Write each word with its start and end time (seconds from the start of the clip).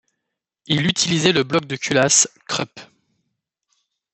Il 0.65 0.87
utilisait 0.87 1.31
le 1.31 1.43
bloc 1.43 1.65
de 1.65 1.75
culasse 1.75 2.27
Krupp. 2.47 2.79